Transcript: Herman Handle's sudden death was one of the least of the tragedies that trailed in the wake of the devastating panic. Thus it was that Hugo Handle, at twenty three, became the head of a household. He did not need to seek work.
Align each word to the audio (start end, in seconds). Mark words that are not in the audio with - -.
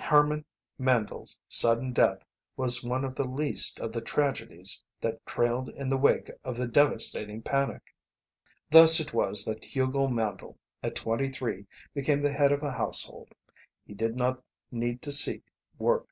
Herman 0.00 0.44
Handle's 0.78 1.40
sudden 1.48 1.92
death 1.92 2.24
was 2.56 2.84
one 2.84 3.04
of 3.04 3.16
the 3.16 3.26
least 3.26 3.80
of 3.80 3.92
the 3.92 4.00
tragedies 4.00 4.80
that 5.00 5.26
trailed 5.26 5.70
in 5.70 5.88
the 5.88 5.96
wake 5.96 6.30
of 6.44 6.56
the 6.56 6.68
devastating 6.68 7.42
panic. 7.42 7.82
Thus 8.70 9.00
it 9.00 9.12
was 9.12 9.44
that 9.46 9.64
Hugo 9.64 10.06
Handle, 10.06 10.56
at 10.84 10.94
twenty 10.94 11.32
three, 11.32 11.66
became 11.94 12.22
the 12.22 12.30
head 12.32 12.52
of 12.52 12.62
a 12.62 12.70
household. 12.70 13.30
He 13.84 13.92
did 13.92 14.14
not 14.14 14.40
need 14.70 15.02
to 15.02 15.10
seek 15.10 15.42
work. 15.80 16.06